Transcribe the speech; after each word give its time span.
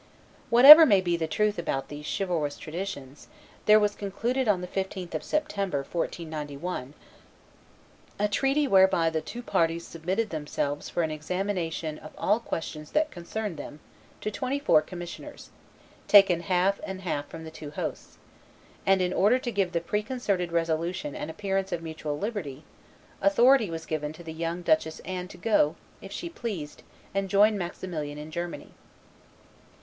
Whatever 0.49 0.83
may 0.83 0.99
be 0.99 1.15
the 1.15 1.27
truth 1.27 1.59
about 1.59 1.89
these 1.89 2.07
chivalrous 2.17 2.57
traditions, 2.57 3.27
there 3.67 3.79
was 3.79 3.93
concluded 3.93 4.47
on 4.47 4.61
the 4.61 4.67
15th 4.67 5.13
of 5.13 5.23
September, 5.23 5.77
1491, 5.83 6.95
a 8.17 8.27
treaty 8.27 8.67
whereby 8.67 9.11
the 9.11 9.21
two 9.21 9.43
parties 9.43 9.85
submitted 9.85 10.31
themselves 10.31 10.89
for 10.89 11.03
an 11.03 11.11
examination 11.11 11.99
of 11.99 12.15
all 12.17 12.39
questions 12.39 12.93
that 12.93 13.11
concerned 13.11 13.57
them 13.57 13.79
to 14.21 14.31
twenty 14.31 14.57
four 14.57 14.81
commissioners, 14.81 15.51
taken 16.07 16.39
half 16.39 16.79
and 16.83 17.01
half 17.03 17.27
from 17.27 17.43
the 17.43 17.51
two 17.51 17.69
hosts; 17.69 18.17
and, 18.87 19.03
in 19.03 19.13
order 19.13 19.37
to 19.37 19.51
give 19.51 19.71
the 19.71 19.79
preconcerted 19.79 20.51
resolution 20.51 21.13
an 21.13 21.29
appearance 21.29 21.71
of 21.71 21.83
mutual 21.83 22.17
liberty, 22.17 22.63
authority 23.21 23.69
was 23.69 23.85
given 23.85 24.11
to 24.11 24.23
the 24.23 24.33
young 24.33 24.63
Duchess 24.63 24.99
Anne 25.01 25.27
to 25.27 25.37
go, 25.37 25.75
if 26.01 26.11
she 26.11 26.27
pleased, 26.27 26.81
and 27.13 27.29
join 27.29 27.55
Maximilian 27.55 28.17
in 28.17 28.31
Germany. 28.31 28.71